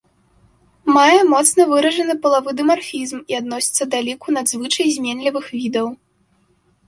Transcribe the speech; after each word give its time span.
Мае 0.93 1.17
моцна 1.33 1.65
выражаны 1.73 2.15
палавы 2.23 2.51
дымарфізм 2.61 3.19
і 3.33 3.37
адносіцца 3.41 3.83
да 3.93 3.97
ліку 4.07 4.27
надзвычай 4.37 4.87
зменлівых 4.95 5.45
відаў. 5.59 5.87